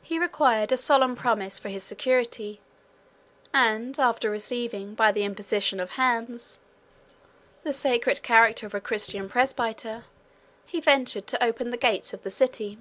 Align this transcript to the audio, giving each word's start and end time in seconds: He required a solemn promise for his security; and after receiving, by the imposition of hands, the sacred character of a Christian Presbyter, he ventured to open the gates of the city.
He 0.00 0.18
required 0.18 0.72
a 0.72 0.78
solemn 0.78 1.14
promise 1.14 1.58
for 1.58 1.68
his 1.68 1.84
security; 1.84 2.62
and 3.52 3.98
after 4.00 4.30
receiving, 4.30 4.94
by 4.94 5.12
the 5.12 5.22
imposition 5.22 5.80
of 5.80 5.90
hands, 6.00 6.60
the 7.62 7.74
sacred 7.74 8.22
character 8.22 8.64
of 8.64 8.72
a 8.74 8.80
Christian 8.80 9.28
Presbyter, 9.28 10.06
he 10.64 10.80
ventured 10.80 11.26
to 11.26 11.44
open 11.44 11.68
the 11.68 11.76
gates 11.76 12.14
of 12.14 12.22
the 12.22 12.30
city. 12.30 12.78